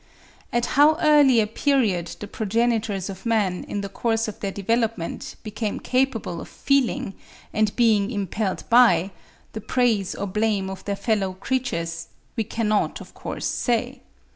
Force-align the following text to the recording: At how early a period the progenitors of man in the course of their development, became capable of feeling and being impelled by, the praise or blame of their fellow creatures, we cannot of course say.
At 0.51 0.65
how 0.81 0.97
early 0.99 1.39
a 1.39 1.45
period 1.45 2.07
the 2.19 2.25
progenitors 2.27 3.07
of 3.07 3.23
man 3.23 3.63
in 3.65 3.81
the 3.81 3.87
course 3.87 4.27
of 4.27 4.39
their 4.39 4.49
development, 4.51 5.35
became 5.43 5.79
capable 5.79 6.41
of 6.41 6.49
feeling 6.49 7.13
and 7.53 7.75
being 7.75 8.09
impelled 8.09 8.63
by, 8.67 9.11
the 9.53 9.61
praise 9.61 10.15
or 10.15 10.25
blame 10.25 10.71
of 10.71 10.83
their 10.85 10.95
fellow 10.95 11.33
creatures, 11.33 12.07
we 12.35 12.43
cannot 12.43 12.99
of 12.99 13.13
course 13.13 13.45
say. 13.45 14.01